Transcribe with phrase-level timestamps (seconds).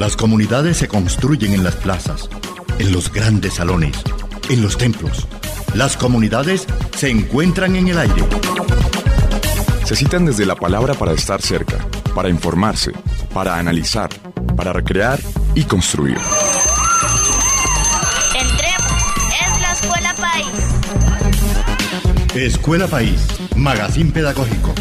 [0.00, 2.30] Las comunidades se construyen en las plazas,
[2.78, 4.02] en los grandes salones,
[4.48, 5.28] en los templos.
[5.74, 8.24] Las comunidades se encuentran en el aire.
[9.84, 12.92] Se citan desde la palabra para estar cerca, para informarse,
[13.34, 14.08] para analizar,
[14.56, 15.20] para recrear
[15.54, 16.16] y construir.
[18.34, 19.02] Entremos,
[19.38, 20.46] es la Escuela País.
[22.34, 23.20] Escuela País,
[23.54, 24.72] magazine pedagógico.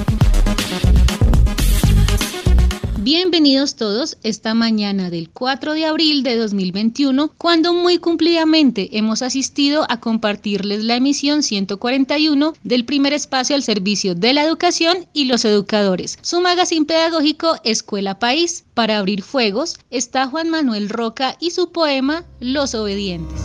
[3.11, 9.87] Bienvenidos todos esta mañana del 4 de abril de 2021, cuando muy cumplidamente hemos asistido
[9.89, 15.43] a compartirles la emisión 141 del primer espacio al servicio de la educación y los
[15.43, 16.19] educadores.
[16.21, 18.65] Su magazine pedagógico Escuela País.
[18.75, 23.41] Para abrir fuegos está Juan Manuel Roca y su poema Los Obedientes.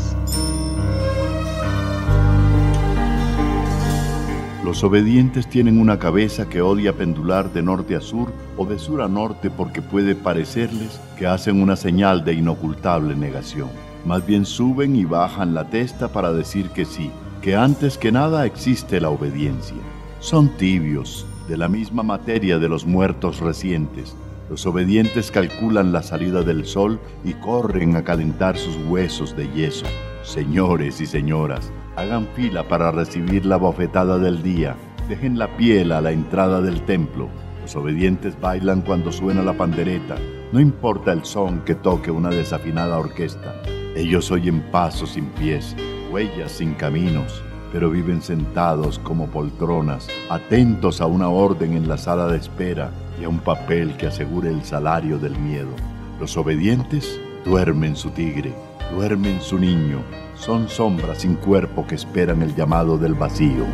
[4.64, 9.02] Los obedientes tienen una cabeza que odia pendular de norte a sur o de sur
[9.02, 13.68] a norte porque puede parecerles que hacen una señal de inocultable negación.
[14.06, 17.10] Más bien suben y bajan la testa para decir que sí,
[17.42, 19.76] que antes que nada existe la obediencia.
[20.20, 24.16] Son tibios, de la misma materia de los muertos recientes.
[24.48, 29.84] Los obedientes calculan la salida del sol y corren a calentar sus huesos de yeso.
[30.22, 34.74] Señores y señoras, Hagan fila para recibir la bofetada del día.
[35.08, 37.28] Dejen la piel a la entrada del templo.
[37.62, 40.16] Los obedientes bailan cuando suena la pandereta.
[40.52, 43.54] No importa el son que toque una desafinada orquesta.
[43.94, 45.76] Ellos oyen pasos sin pies,
[46.10, 52.26] huellas sin caminos, pero viven sentados como poltronas, atentos a una orden en la sala
[52.26, 55.70] de espera y a un papel que asegure el salario del miedo.
[56.18, 58.52] Los obedientes duermen su tigre,
[58.92, 59.98] duermen su niño,
[60.36, 63.64] son sombras sin cuerpo que esperan el llamado del vacío.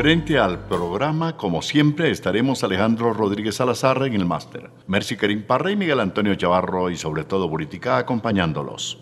[0.00, 5.72] Frente al programa, como siempre, estaremos Alejandro Rodríguez Salazar en el máster, Mercy Karim Parra
[5.72, 8.98] y Miguel Antonio Chavarro y sobre todo Buritica acompañándolos.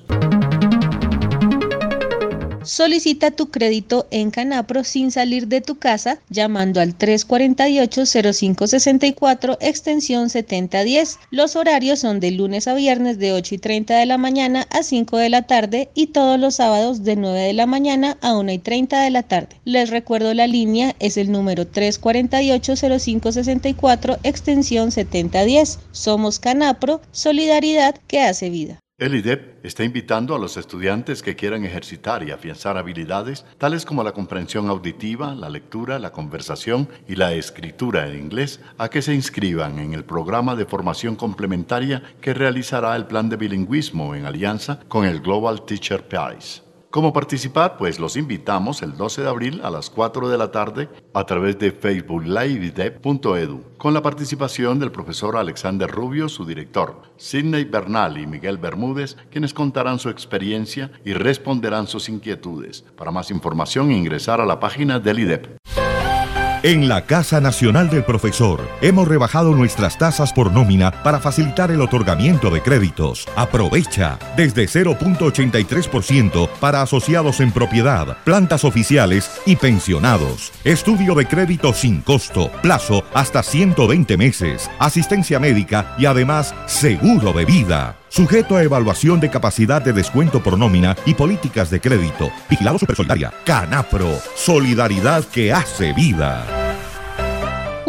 [2.69, 11.19] Solicita tu crédito en Canapro sin salir de tu casa llamando al 348-0564 extensión 7010.
[11.31, 14.83] Los horarios son de lunes a viernes de 8 y 30 de la mañana a
[14.83, 18.53] 5 de la tarde y todos los sábados de 9 de la mañana a 1
[18.53, 19.57] y 30 de la tarde.
[19.65, 25.79] Les recuerdo la línea es el número 348-0564 extensión 7010.
[25.93, 28.79] Somos Canapro, solidaridad que hace vida.
[28.99, 34.03] El IDEP está invitando a los estudiantes que quieran ejercitar y afianzar habilidades tales como
[34.03, 39.15] la comprensión auditiva, la lectura, la conversación y la escritura en inglés a que se
[39.15, 44.81] inscriban en el programa de formación complementaria que realizará el plan de bilingüismo en alianza
[44.89, 46.68] con el Global Teacher Prize.
[46.91, 47.77] ¿Cómo participar?
[47.77, 51.59] Pues los invitamos el 12 de abril a las 4 de la tarde a través
[51.59, 58.27] de Facebook Live.edu, con la participación del profesor Alexander Rubio, su director, Sidney Bernal y
[58.27, 62.87] Miguel Bermúdez, quienes contarán su experiencia y responderán sus inquietudes.
[62.97, 65.59] Para más información, ingresar a la página del IDEP.
[66.65, 71.81] En la Casa Nacional del Profesor hemos rebajado nuestras tasas por nómina para facilitar el
[71.81, 73.29] otorgamiento de créditos.
[73.37, 80.51] Aprovecha desde 0.83% para asociados en propiedad, plantas oficiales y pensionados.
[80.65, 87.45] Estudio de crédito sin costo, plazo hasta 120 meses, asistencia médica y además seguro de
[87.45, 87.98] vida.
[88.09, 92.31] Sujeto a evaluación de capacidad de descuento por nómina y políticas de crédito.
[92.49, 93.33] Vigilado Supersolidaria.
[93.45, 94.19] Canapro.
[94.35, 96.58] Solidaridad que hace vida.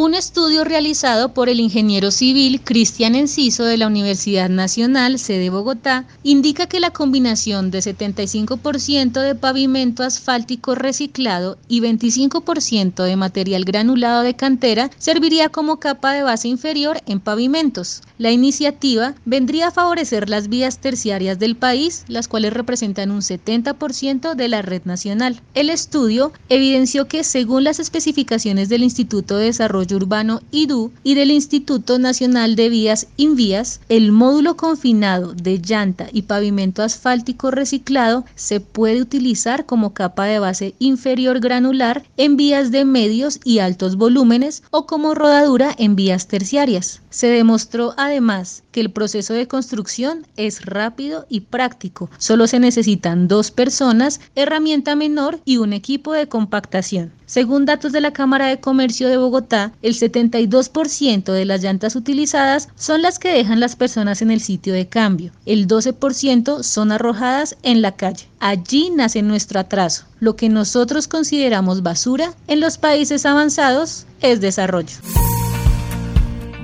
[0.02, 6.06] Un estudio realizado por el ingeniero civil Cristian Enciso de la Universidad Nacional, sede Bogotá,
[6.24, 14.22] indica que la combinación de 75% de pavimento asfáltico reciclado y 25% de material granulado
[14.22, 18.02] de cantera serviría como capa de base inferior en pavimentos.
[18.18, 24.36] La iniciativa vendría a favorecer las vías terciarias del país, las cuales representan un 70%
[24.36, 25.42] de la red nacional.
[25.56, 31.32] El estudio evidenció que según las especificaciones del Instituto de Desarrollo Urbano IDU y del
[31.32, 38.60] Instituto Nacional de Vías Invías, el módulo confinado de llanta y pavimento asfáltico reciclado se
[38.60, 44.64] puede utilizar como capa de base inferior granular en vías de medios y altos volúmenes
[44.72, 47.02] o como rodadura en vías terciarias.
[47.10, 52.10] Se demostró además que el proceso de construcción es rápido y práctico.
[52.18, 57.12] Solo se necesitan dos personas, herramienta menor y un equipo de compactación.
[57.26, 62.68] Según datos de la Cámara de Comercio de Bogotá, El 72% de las llantas utilizadas
[62.76, 65.32] son las que dejan las personas en el sitio de cambio.
[65.46, 68.28] El 12% son arrojadas en la calle.
[68.40, 70.06] Allí nace nuestro atraso.
[70.20, 74.98] Lo que nosotros consideramos basura en los países avanzados es desarrollo.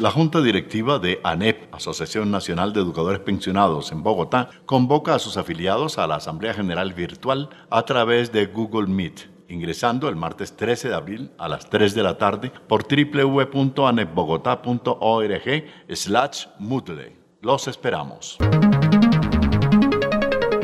[0.00, 5.36] La Junta Directiva de ANEP, Asociación Nacional de Educadores Pensionados en Bogotá, convoca a sus
[5.36, 10.88] afiliados a la Asamblea General Virtual a través de Google Meet, ingresando el martes 13
[10.88, 16.46] de abril a las 3 de la tarde por www.anepbogotá.org slash
[17.42, 18.38] Los esperamos.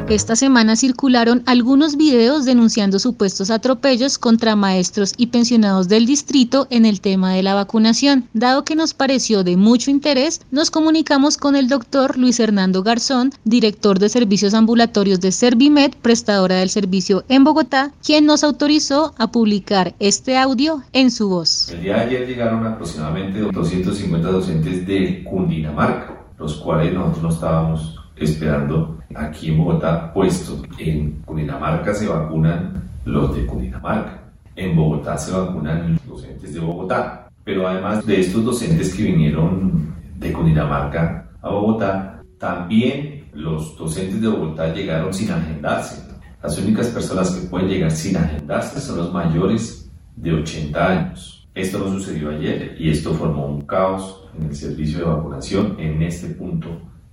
[0.09, 6.87] Esta semana circularon algunos videos denunciando supuestos atropellos contra maestros y pensionados del distrito en
[6.87, 8.29] el tema de la vacunación.
[8.33, 13.33] Dado que nos pareció de mucho interés, nos comunicamos con el doctor Luis Hernando Garzón,
[13.43, 19.33] director de servicios ambulatorios de Servimed, prestadora del servicio en Bogotá, quien nos autorizó a
[19.33, 21.71] publicar este audio en su voz.
[21.71, 28.06] El día de ayer llegaron aproximadamente 250 docentes de Cundinamarca, los cuales nosotros no estábamos
[28.17, 34.23] esperando aquí en Bogotá, puesto en Cundinamarca se vacunan los de Cundinamarca,
[34.55, 39.95] en Bogotá se vacunan los docentes de Bogotá, pero además de estos docentes que vinieron
[40.19, 46.03] de Cundinamarca a Bogotá, también los docentes de Bogotá llegaron sin agendarse.
[46.43, 51.49] Las únicas personas que pueden llegar sin agendarse son los mayores de 80 años.
[51.55, 56.03] Esto no sucedió ayer y esto formó un caos en el servicio de vacunación en
[56.03, 56.69] este punto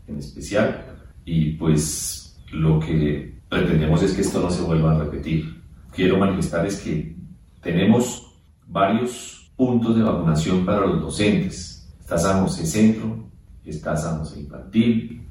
[0.07, 0.92] en especial
[1.25, 5.61] y pues lo que pretendemos es que esto no se vuelva a repetir.
[5.91, 7.15] Quiero manifestar es que
[7.61, 8.35] tenemos
[8.67, 11.93] varios puntos de vacunación para los docentes.
[11.99, 13.29] Está San Centro,
[13.63, 15.27] está San José Infantil,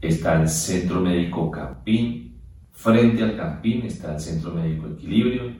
[0.00, 2.38] está el Centro Médico Campín,
[2.72, 5.52] frente al Campín está el Centro Médico Equilibrio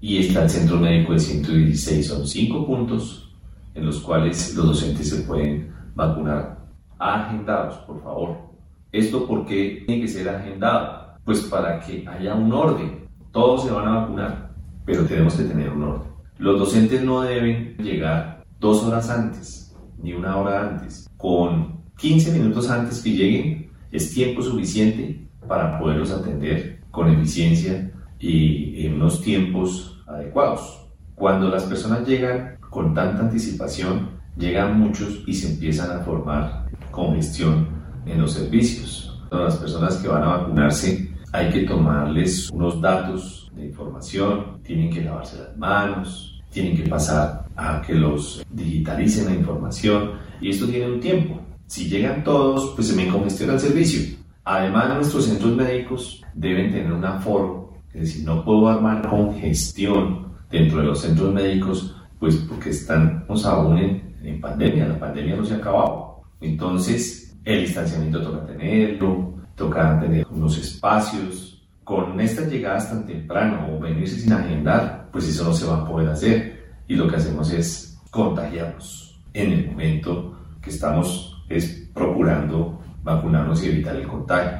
[0.00, 2.06] y está el Centro Médico de 116.
[2.06, 3.34] Son cinco puntos
[3.74, 6.66] en los cuales los docentes se pueden vacunar.
[6.98, 8.51] Agendados, por favor.
[8.92, 11.14] ¿Esto por qué tiene que ser agendado?
[11.24, 13.08] Pues para que haya un orden.
[13.30, 14.50] Todos se van a vacunar,
[14.84, 16.10] pero tenemos que tener un orden.
[16.36, 21.08] Los docentes no deben llegar dos horas antes, ni una hora antes.
[21.16, 28.84] Con 15 minutos antes que lleguen es tiempo suficiente para poderlos atender con eficiencia y
[28.84, 30.90] en unos tiempos adecuados.
[31.14, 37.81] Cuando las personas llegan con tanta anticipación, llegan muchos y se empiezan a formar congestión
[38.06, 39.20] en los servicios.
[39.30, 44.90] Todas las personas que van a vacunarse hay que tomarles unos datos de información, tienen
[44.90, 50.66] que lavarse las manos, tienen que pasar a que los digitalicen la información y esto
[50.66, 51.40] tiene un tiempo.
[51.66, 54.18] Si llegan todos, pues se me congestiona el servicio.
[54.44, 60.78] Además, nuestros centros médicos deben tener un aforo, es decir, no puedo armar congestión dentro
[60.80, 65.54] de los centros médicos, pues porque estamos aún en, en pandemia, la pandemia no se
[65.54, 66.22] ha acabado.
[66.40, 71.48] Entonces, el distanciamiento toca tenerlo, toca tener unos espacios.
[71.84, 75.84] Con estas llegadas tan temprano o venirse sin agendar, pues eso no se va a
[75.86, 76.74] poder hacer.
[76.86, 83.70] Y lo que hacemos es contagiarnos en el momento que estamos es procurando vacunarnos y
[83.70, 84.58] evitar el contagio.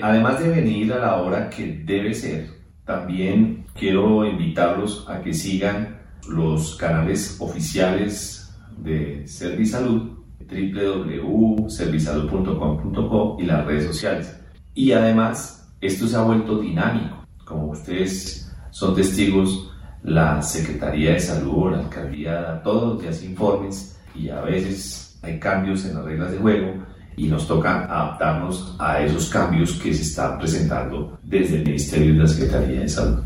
[0.00, 2.50] Además de venir a la hora que debe ser,
[2.84, 10.15] también quiero invitarlos a que sigan los canales oficiales de Servisalud
[10.48, 14.40] www.servisalud.com.co y las redes sociales.
[14.74, 17.24] Y además, esto se ha vuelto dinámico.
[17.44, 19.72] Como ustedes son testigos,
[20.02, 25.84] la Secretaría de Salud la Alcaldía todos los días informes y a veces hay cambios
[25.84, 26.74] en las reglas de juego
[27.16, 32.18] y nos toca adaptarnos a esos cambios que se están presentando desde el Ministerio de
[32.20, 33.22] la Secretaría de Salud.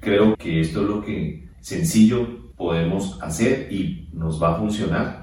[0.00, 5.19] Creo que esto es lo que sencillo podemos hacer y nos va a funcionar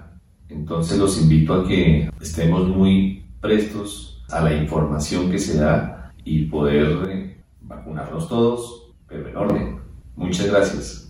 [0.49, 6.45] entonces los invito a que estemos muy prestos a la información que se da y
[6.45, 9.79] poder eh, vacunarnos todos, pero en orden.
[10.15, 11.07] Muchas gracias.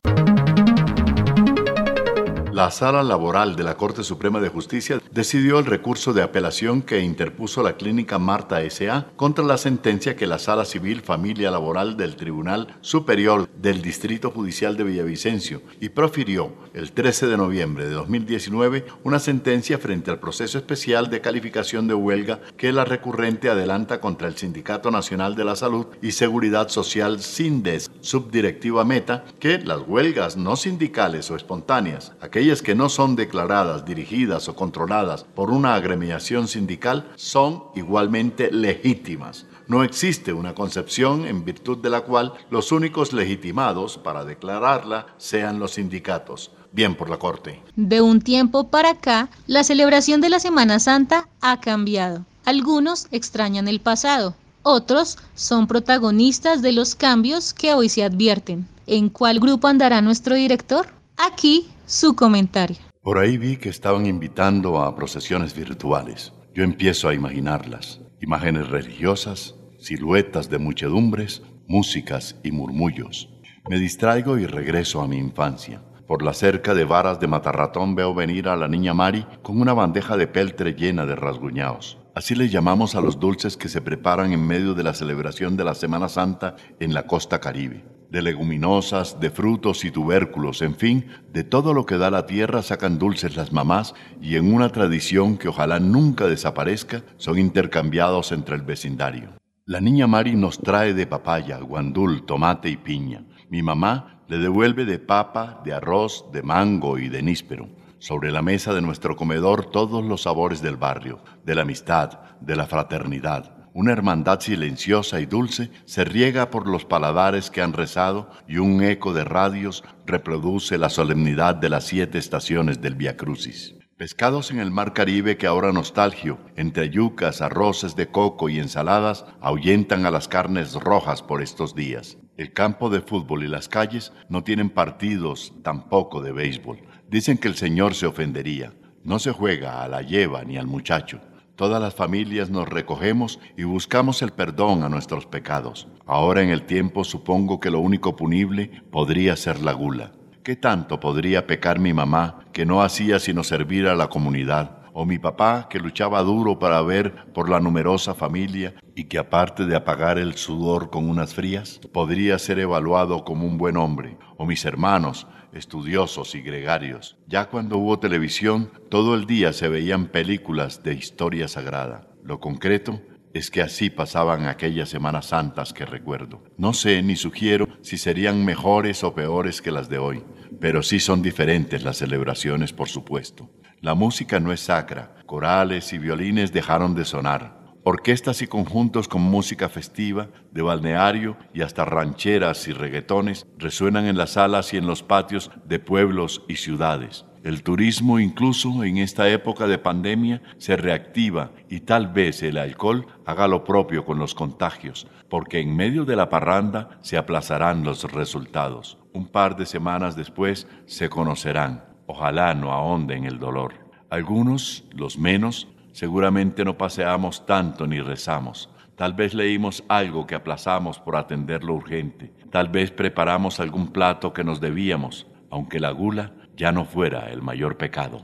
[2.58, 7.02] La Sala Laboral de la Corte Suprema de Justicia decidió el recurso de apelación que
[7.02, 9.06] interpuso la clínica Marta S.A.
[9.16, 14.76] contra la sentencia que la Sala Civil Familia Laboral del Tribunal Superior del Distrito Judicial
[14.76, 20.58] de Villavicencio y profirió el 13 de noviembre de 2019 una sentencia frente al proceso
[20.58, 25.56] especial de calificación de huelga que la recurrente adelanta contra el Sindicato Nacional de la
[25.56, 32.47] Salud y Seguridad Social SINDES, subdirectiva Meta, que las huelgas no sindicales o espontáneas, aquellas
[32.56, 39.46] que no son declaradas, dirigidas o controladas por una agremiación sindical, son igualmente legítimas.
[39.68, 45.60] No existe una concepción en virtud de la cual los únicos legitimados para declararla sean
[45.60, 46.52] los sindicatos.
[46.72, 47.62] Bien por la Corte.
[47.76, 52.26] De un tiempo para acá, la celebración de la Semana Santa ha cambiado.
[52.46, 58.68] Algunos extrañan el pasado, otros son protagonistas de los cambios que hoy se advierten.
[58.86, 60.88] ¿En cuál grupo andará nuestro director?
[61.18, 62.78] Aquí su comentario.
[63.02, 66.32] Por ahí vi que estaban invitando a procesiones virtuales.
[66.54, 68.02] Yo empiezo a imaginarlas.
[68.22, 73.30] Imágenes religiosas, siluetas de muchedumbres, músicas y murmullos.
[73.68, 75.82] Me distraigo y regreso a mi infancia.
[76.08, 79.74] Por la cerca de varas de matarratón veo venir a la niña Mari con una
[79.74, 81.98] bandeja de peltre llena de rasguñaos.
[82.14, 85.64] Así le llamamos a los dulces que se preparan en medio de la celebración de
[85.64, 87.97] la Semana Santa en la costa caribe.
[88.10, 92.62] De leguminosas, de frutos y tubérculos, en fin, de todo lo que da la tierra
[92.62, 98.56] sacan dulces las mamás y en una tradición que ojalá nunca desaparezca, son intercambiados entre
[98.56, 99.32] el vecindario.
[99.66, 103.26] La niña Mari nos trae de papaya, guandul, tomate y piña.
[103.50, 107.68] Mi mamá le devuelve de papa, de arroz, de mango y de níspero.
[108.00, 112.56] Sobre la mesa de nuestro comedor todos los sabores del barrio, de la amistad, de
[112.56, 113.57] la fraternidad.
[113.78, 118.82] Una hermandad silenciosa y dulce se riega por los paladares que han rezado y un
[118.82, 123.76] eco de radios reproduce la solemnidad de las siete estaciones del Via Crucis.
[123.96, 129.26] Pescados en el mar Caribe que ahora nostalgio, entre yucas, arroces de coco y ensaladas,
[129.42, 132.18] ahuyentan a las carnes rojas por estos días.
[132.36, 136.80] El campo de fútbol y las calles no tienen partidos tampoco de béisbol.
[137.12, 138.74] Dicen que el Señor se ofendería.
[139.04, 141.22] No se juega a la lleva ni al muchacho.
[141.58, 145.88] Todas las familias nos recogemos y buscamos el perdón a nuestros pecados.
[146.06, 150.12] Ahora en el tiempo supongo que lo único punible podría ser la gula.
[150.44, 154.78] ¿Qué tanto podría pecar mi mamá que no hacía sino servir a la comunidad?
[155.00, 159.68] o mi papá que luchaba duro para ver por la numerosa familia y que aparte
[159.68, 164.48] de apagar el sudor con unas frías, podría ser evaluado como un buen hombre, o
[164.48, 167.18] mis hermanos, estudiosos y gregarios.
[167.28, 172.08] Ya cuando hubo televisión, todo el día se veían películas de historia sagrada.
[172.24, 173.02] Lo concreto
[173.34, 176.44] es que así pasaban aquellas Semanas Santas que recuerdo.
[176.58, 180.24] No sé ni sugiero si serían mejores o peores que las de hoy,
[180.60, 183.50] pero sí son diferentes las celebraciones, por supuesto.
[183.80, 187.57] La música no es sacra, corales y violines dejaron de sonar.
[187.90, 194.18] Orquestas y conjuntos con música festiva, de balneario y hasta rancheras y reggaetones resuenan en
[194.18, 197.24] las salas y en los patios de pueblos y ciudades.
[197.46, 203.08] El turismo incluso en esta época de pandemia se reactiva y tal vez el alcohol
[203.26, 208.04] haga lo propio con los contagios, porque en medio de la parranda se aplazarán los
[208.12, 208.98] resultados.
[209.14, 211.86] Un par de semanas después se conocerán.
[212.06, 213.76] Ojalá no ahonden el dolor.
[214.10, 218.70] Algunos, los menos, seguramente no paseamos tanto ni rezamos.
[218.96, 222.32] Tal vez leímos algo que aplazamos por atender lo urgente.
[222.52, 227.42] Tal vez preparamos algún plato que nos debíamos, aunque la gula ya no fuera el
[227.42, 228.22] mayor pecado.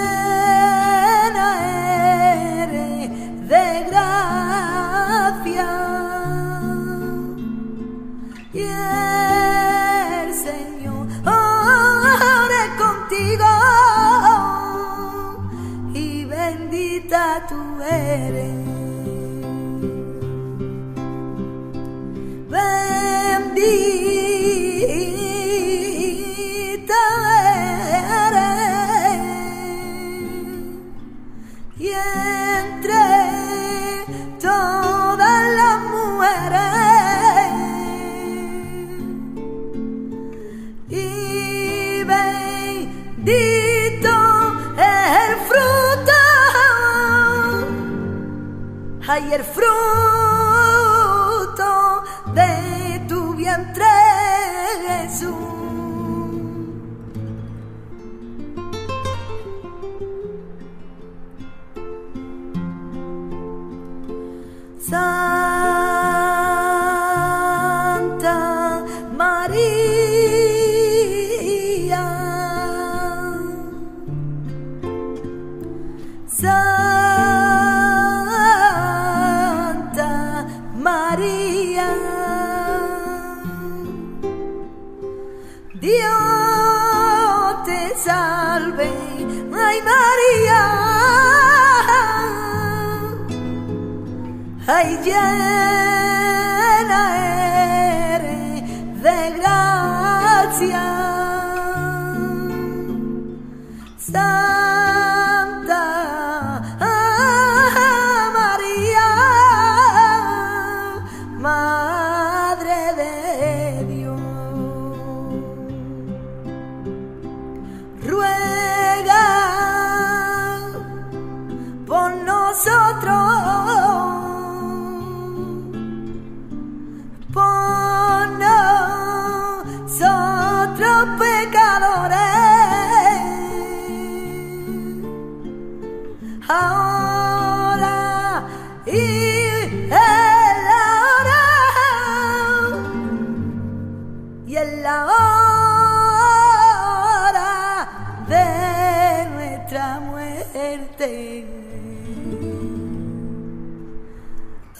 [49.11, 50.40] hægir frá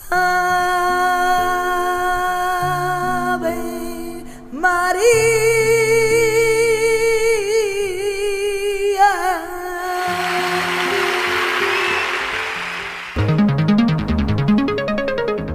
[0.10, 0.81] Ave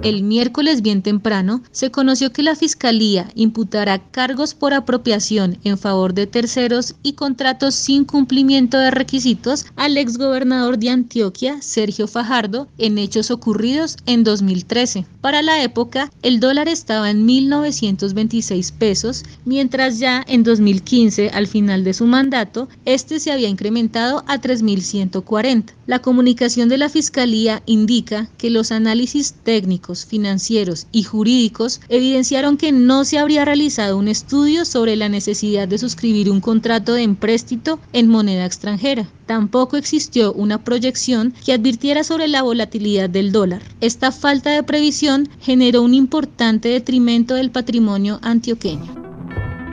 [0.07, 6.14] El miércoles bien temprano se conoció que la Fiscalía imputará cargos por apropiación en favor
[6.14, 12.99] de terceros y contratos sin cumplimiento de requisitos al exgobernador de Antioquia, Sergio Fajardo, en
[12.99, 15.07] hechos ocurridos en 2013.
[15.21, 21.83] Para la época, el dólar estaba en 1.926 pesos, mientras ya en 2015, al final
[21.83, 25.73] de su mandato, este se había incrementado a 3.140.
[25.87, 32.72] La comunicación de la Fiscalía indica que los análisis técnicos, financieros y jurídicos evidenciaron que
[32.72, 37.78] no se habría realizado un estudio sobre la necesidad de suscribir un contrato de empréstito
[37.92, 39.09] en moneda extranjera.
[39.26, 43.62] Tampoco existió una proyección que advirtiera sobre la volatilidad del dólar.
[43.80, 49.06] Esta falta de previsión generó un importante detrimento del patrimonio antioqueño.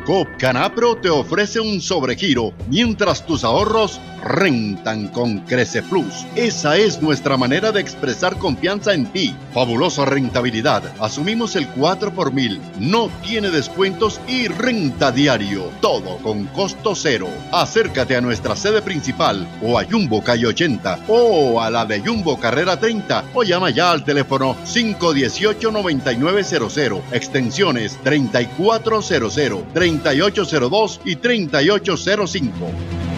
[0.06, 6.26] COP Canapro te ofrece un sobregiro mientras tus ahorros rentan con Crece Plus.
[6.36, 9.36] Esa es nuestra manera de expresar confianza en ti.
[9.54, 10.84] Fabulosa rentabilidad.
[11.00, 12.60] Asumimos el 4 por mil.
[12.80, 15.70] No tiene descuentos y renta diario.
[15.82, 17.28] Todo con costo cero.
[17.52, 22.40] Acércate a nuestra sede principal o a Jumbo Calle 80 o a la de Jumbo
[22.40, 33.13] Carrera 30 o llama ya al teléfono 518-9900, extensiones 3400, 3802 y 3805.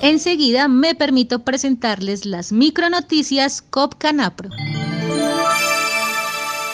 [0.00, 4.48] Enseguida me permito presentarles las micronoticias COP Canapro.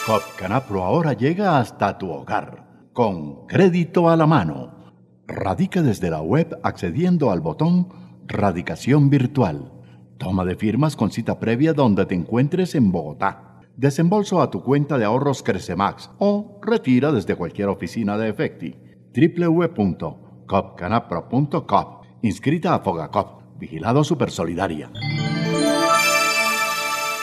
[0.06, 4.92] COP Canapro ahora llega hasta tu hogar con crédito a la mano.
[5.26, 7.88] Radica desde la web accediendo al botón
[8.26, 9.72] Radicación Virtual.
[10.18, 13.62] Toma de firmas con cita previa donde te encuentres en Bogotá.
[13.74, 18.76] Desembolso a tu cuenta de ahorros Crecemax o retira desde cualquier oficina de Efecti.
[19.14, 23.42] www.copcanapro.com Inscrita a Fogacop.
[23.58, 24.90] Vigilado Supersolidaria.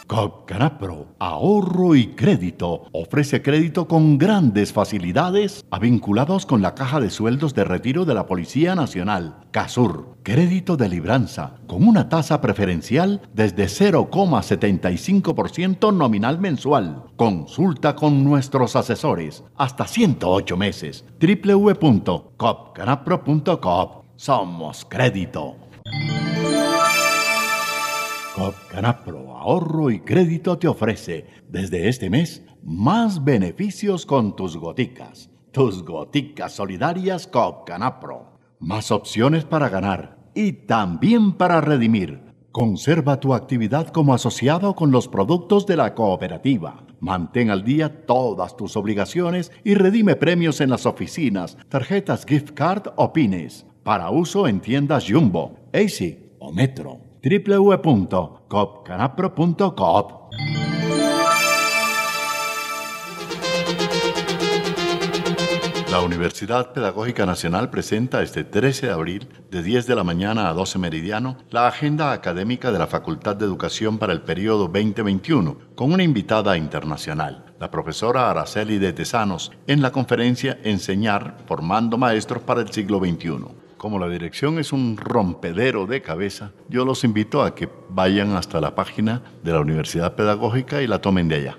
[0.08, 2.84] COP Canapro, ahorro y crédito.
[2.92, 8.14] Ofrece crédito con grandes facilidades a vinculados con la caja de sueldos de retiro de
[8.14, 9.40] la Policía Nacional.
[9.50, 17.04] CASUR, crédito de libranza, con una tasa preferencial desde 0,75% nominal mensual.
[17.16, 21.04] Consulta con nuestros asesores hasta 108 meses.
[21.20, 23.88] www.copcanapro.com.
[24.16, 25.56] Somos crédito.
[28.34, 35.30] COP Canapro Ahorro y Crédito te ofrece desde este mes más beneficios con tus goticas.
[35.52, 38.32] Tus goticas solidarias COP Canapro.
[38.58, 42.20] Más opciones para ganar y también para redimir.
[42.50, 46.84] Conserva tu actividad como asociado con los productos de la cooperativa.
[46.98, 52.88] Mantén al día todas tus obligaciones y redime premios en las oficinas, tarjetas gift card
[52.96, 53.66] o pines.
[53.84, 57.07] Para uso en tiendas Jumbo, AC o Metro.
[57.22, 60.18] www.copcanapro.coop
[65.90, 70.52] La Universidad Pedagógica Nacional presenta este 13 de abril, de 10 de la mañana a
[70.52, 75.92] 12 meridiano, la agenda académica de la Facultad de Educación para el periodo 2021, con
[75.92, 82.60] una invitada internacional, la profesora Araceli de Tesanos, en la conferencia Enseñar formando maestros para
[82.60, 83.57] el siglo XXI.
[83.78, 88.60] Como la dirección es un rompedero de cabeza, yo los invito a que vayan hasta
[88.60, 91.58] la página de la Universidad Pedagógica y la tomen de allá.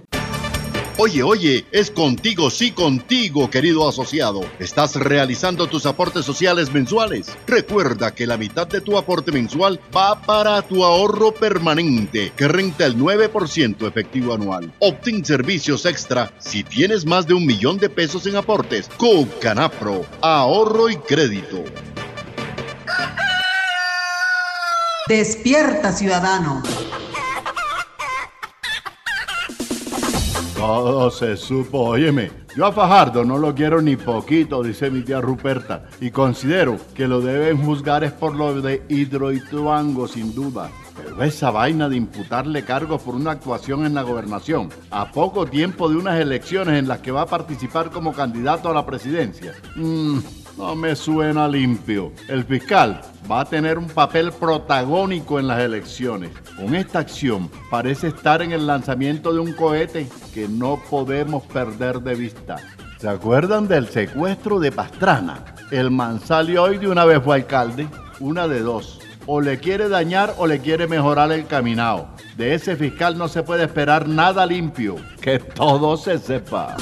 [0.98, 4.42] Oye, oye, es contigo, sí contigo, querido asociado.
[4.60, 7.38] ¿Estás realizando tus aportes sociales mensuales?
[7.48, 12.86] Recuerda que la mitad de tu aporte mensual va para tu ahorro permanente, que renta
[12.86, 14.74] el 9% efectivo anual.
[14.80, 18.90] Obtén servicios extra si tienes más de un millón de pesos en aportes.
[18.98, 21.64] Con Canapro, ahorro y crédito.
[25.10, 26.62] Despierta, ciudadano.
[30.56, 32.30] Todo se supo, óyeme.
[32.56, 37.08] Yo a Fajardo no lo quiero ni poquito, dice mi tía Ruperta, y considero que
[37.08, 40.70] lo deben juzgar es por lo de Hidroituango, sin duda.
[40.96, 45.90] Pero esa vaina de imputarle cargos por una actuación en la gobernación, a poco tiempo
[45.90, 50.20] de unas elecciones en las que va a participar como candidato a la presidencia, mmm,
[50.60, 52.12] no me suena limpio.
[52.28, 53.00] El fiscal
[53.32, 56.32] va a tener un papel protagónico en las elecciones.
[56.58, 62.02] Con esta acción parece estar en el lanzamiento de un cohete que no podemos perder
[62.02, 62.58] de vista.
[63.00, 65.46] ¿Se acuerdan del secuestro de Pastrana?
[65.72, 67.88] El Mansali hoy de una vez fue alcalde,
[68.20, 69.00] una de dos.
[69.28, 72.10] O le quiere dañar o le quiere mejorar el caminado.
[72.36, 74.98] De ese fiscal no se puede esperar nada limpio.
[75.22, 76.76] Que todo se sepa.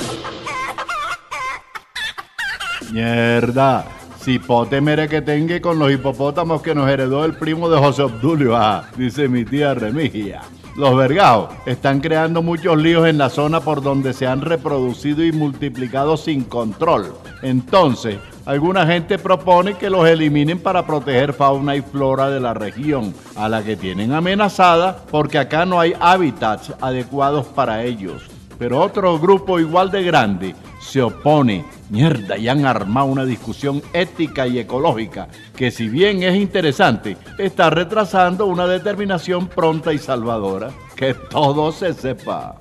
[2.91, 3.86] Mierda.
[4.21, 8.56] Cipote mere que tenga con los hipopótamos que nos heredó el primo de José Obdulio,
[8.58, 10.41] ah, dice mi tía Remigia.
[10.76, 15.32] Los vergados están creando muchos líos en la zona por donde se han reproducido y
[15.32, 17.15] multiplicado sin control.
[17.41, 23.13] Entonces, alguna gente propone que los eliminen para proteger fauna y flora de la región,
[23.36, 28.23] a la que tienen amenazada porque acá no hay hábitats adecuados para ellos.
[28.60, 31.65] Pero otro grupo igual de grande se opone.
[31.89, 37.69] Mierda, y han armado una discusión ética y ecológica que si bien es interesante, está
[37.69, 40.71] retrasando una determinación pronta y salvadora.
[40.95, 42.58] Que todo se sepa.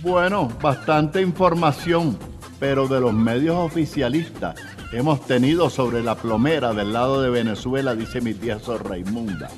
[0.00, 2.18] Bueno, bastante información,
[2.58, 4.54] pero de los medios oficialistas
[4.92, 9.50] hemos tenido sobre la plomera del lado de Venezuela, dice mi tía Sor Raimunda.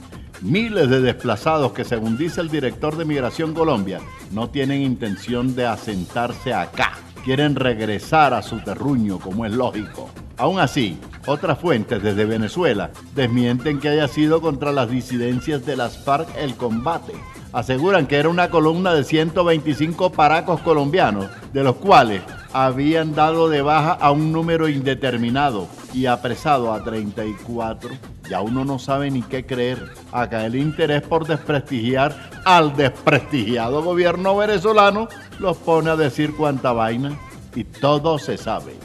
[0.42, 4.01] Miles de desplazados que, según dice el director de Migración Colombia,
[4.33, 6.92] no tienen intención de asentarse acá.
[7.25, 10.11] Quieren regresar a su terruño, como es lógico.
[10.37, 16.05] Aún así, otras fuentes desde Venezuela desmienten que haya sido contra las disidencias de las
[16.05, 17.14] FARC el combate.
[17.55, 22.20] Aseguran que era una columna de 125 paracos colombianos, de los cuales
[22.53, 25.66] habían dado de baja a un número indeterminado
[25.97, 27.91] y apresado a 34.
[28.29, 29.95] Ya uno no sabe ni qué creer.
[30.13, 37.19] Acá el interés por desprestigiar al desprestigiado gobierno venezolano los pone a decir cuánta vaina
[37.55, 38.77] y todo se sabe.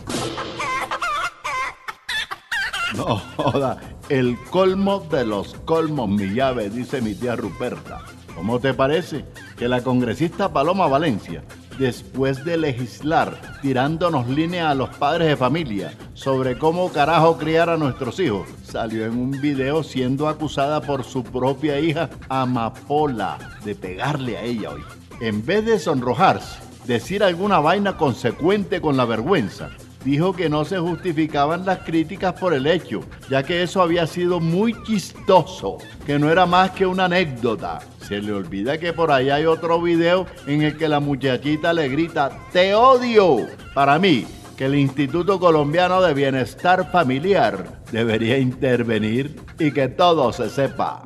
[2.95, 8.06] No joda, el colmo de los colmos, mi llave, dice mi tía Ruperta.
[8.36, 9.26] ¿Cómo te parece
[9.58, 11.43] que la congresista Paloma Valencia
[11.77, 17.77] después de legislar tirándonos línea a los padres de familia sobre cómo carajo criar a
[17.77, 24.38] nuestros hijos, salió en un video siendo acusada por su propia hija Amapola de pegarle
[24.38, 24.81] a ella hoy.
[25.19, 29.69] En vez de sonrojarse, decir alguna vaina consecuente con la vergüenza,
[30.03, 34.39] dijo que no se justificaban las críticas por el hecho, ya que eso había sido
[34.39, 37.79] muy chistoso, que no era más que una anécdota.
[38.07, 41.87] Se le olvida que por ahí hay otro video en el que la muchachita le
[41.89, 43.47] grita, te odio.
[43.73, 44.25] Para mí,
[44.57, 51.03] que el Instituto Colombiano de Bienestar Familiar debería intervenir y que todo se sepa.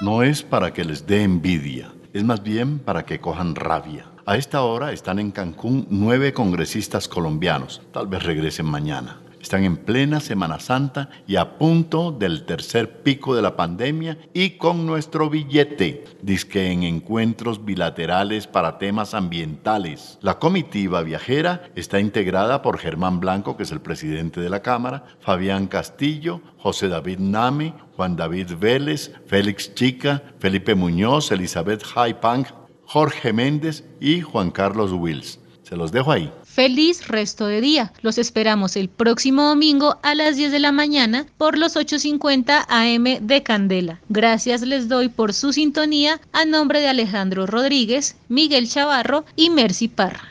[0.00, 4.15] No es para que les dé envidia, es más bien para que cojan rabia.
[4.28, 9.20] A esta hora están en Cancún nueve congresistas colombianos, tal vez regresen mañana.
[9.46, 14.56] están en plena Semana Santa y a punto del tercer pico de la pandemia y
[14.58, 20.18] con nuestro billete, disque en encuentros bilaterales para temas ambientales.
[20.20, 25.04] La comitiva viajera está integrada por Germán Blanco, que es el presidente de la Cámara,
[25.20, 32.46] Fabián Castillo, José David Nami, Juan David Vélez, Félix Chica, Felipe Muñoz, Elizabeth Haipang,
[32.86, 35.38] Jorge Méndez y Juan Carlos Wills.
[35.62, 36.32] Se los dejo ahí.
[36.44, 37.92] Feliz resto de día.
[38.00, 43.26] Los esperamos el próximo domingo a las 10 de la mañana por los 8.50 AM
[43.26, 44.00] de Candela.
[44.08, 49.88] Gracias les doy por su sintonía a nombre de Alejandro Rodríguez, Miguel Chavarro y Mercy
[49.88, 50.30] Parra.